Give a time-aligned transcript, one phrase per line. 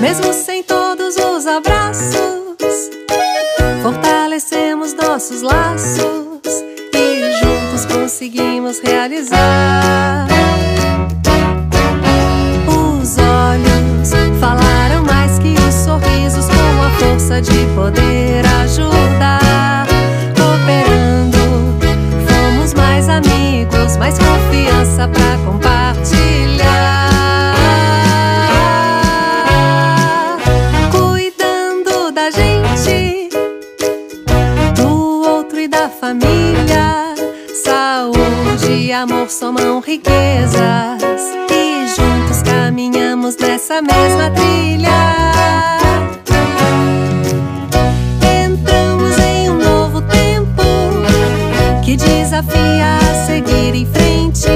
[0.00, 2.88] Mesmo sem todos os abraços,
[3.82, 6.62] fortalecemos nossos laços
[6.94, 10.28] e juntos conseguimos realizar.
[12.68, 19.88] Os olhos falaram mais que os sorrisos com a força de poder ajudar.
[20.36, 21.76] Cooperando,
[22.28, 25.67] fomos mais amigos, mais confiança pra compartilhar.
[32.18, 33.28] Da gente,
[34.74, 37.14] do outro e da família.
[37.64, 41.22] Saúde e amor somam riquezas.
[41.48, 44.88] E juntos caminhamos nessa mesma trilha.
[48.44, 50.62] Entramos em um novo tempo
[51.84, 54.47] que desafia a seguir em frente.